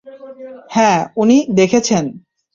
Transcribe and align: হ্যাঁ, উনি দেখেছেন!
হ্যাঁ, 0.69 0.99
উনি 1.15 1.37
দেখেছেন! 1.55 2.03